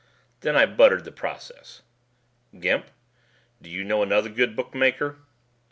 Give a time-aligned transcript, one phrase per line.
[0.39, 1.83] Then I buttered the process.
[2.59, 2.87] "Gimp,
[3.61, 5.19] do you know another good bookmaker?"